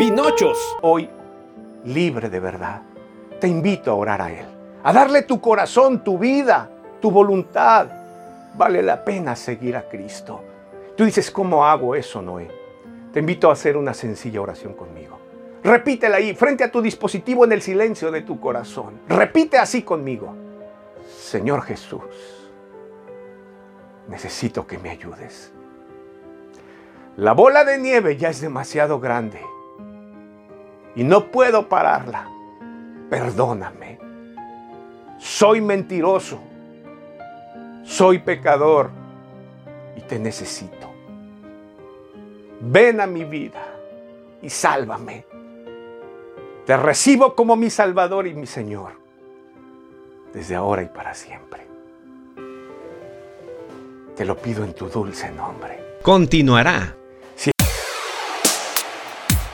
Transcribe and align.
Pinochos. 0.00 0.78
Hoy, 0.80 1.10
libre 1.84 2.30
de 2.30 2.40
verdad, 2.40 2.80
te 3.38 3.46
invito 3.46 3.90
a 3.90 3.96
orar 3.96 4.22
a 4.22 4.32
Él, 4.32 4.46
a 4.82 4.94
darle 4.94 5.20
tu 5.24 5.42
corazón, 5.42 6.02
tu 6.02 6.18
vida, 6.18 6.70
tu 7.02 7.10
voluntad. 7.10 7.86
Vale 8.54 8.82
la 8.82 9.04
pena 9.04 9.36
seguir 9.36 9.76
a 9.76 9.86
Cristo. 9.86 10.42
Tú 10.96 11.04
dices, 11.04 11.30
¿cómo 11.30 11.66
hago 11.66 11.94
eso, 11.94 12.22
Noé? 12.22 12.48
Te 13.12 13.20
invito 13.20 13.50
a 13.50 13.52
hacer 13.52 13.76
una 13.76 13.92
sencilla 13.92 14.40
oración 14.40 14.72
conmigo. 14.72 15.18
Repítela 15.62 16.16
ahí, 16.16 16.34
frente 16.34 16.64
a 16.64 16.72
tu 16.72 16.80
dispositivo 16.80 17.44
en 17.44 17.52
el 17.52 17.60
silencio 17.60 18.10
de 18.10 18.22
tu 18.22 18.40
corazón. 18.40 19.00
Repite 19.06 19.58
así 19.58 19.82
conmigo. 19.82 20.34
Señor 21.14 21.60
Jesús, 21.60 22.48
necesito 24.08 24.66
que 24.66 24.78
me 24.78 24.88
ayudes. 24.88 25.52
La 27.18 27.32
bola 27.32 27.64
de 27.64 27.76
nieve 27.76 28.16
ya 28.16 28.30
es 28.30 28.40
demasiado 28.40 28.98
grande 28.98 29.42
y 30.96 31.04
no 31.04 31.30
puedo 31.30 31.68
pararla. 31.68 32.28
Perdóname. 33.08 33.98
Soy 35.18 35.60
mentiroso. 35.60 36.40
Soy 37.84 38.18
pecador 38.18 38.90
y 39.96 40.00
te 40.02 40.18
necesito. 40.18 40.88
Ven 42.60 43.00
a 43.00 43.06
mi 43.06 43.24
vida 43.24 43.62
y 44.42 44.50
sálvame. 44.50 45.24
Te 46.66 46.76
recibo 46.76 47.34
como 47.34 47.56
mi 47.56 47.70
Salvador 47.70 48.26
y 48.26 48.34
mi 48.34 48.46
Señor, 48.46 48.92
desde 50.32 50.54
ahora 50.54 50.82
y 50.82 50.86
para 50.86 51.14
siempre. 51.14 51.66
Te 54.14 54.24
lo 54.24 54.36
pido 54.36 54.62
en 54.64 54.74
tu 54.74 54.88
dulce 54.88 55.30
nombre. 55.32 55.98
Continuará 56.02 56.99